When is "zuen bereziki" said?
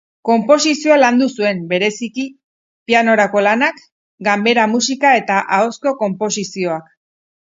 1.41-2.23